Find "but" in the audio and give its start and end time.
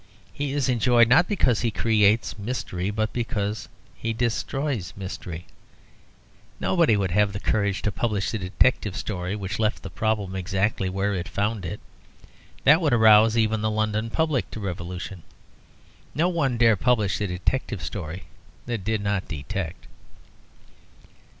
2.89-3.13